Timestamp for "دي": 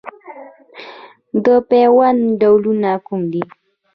3.31-3.43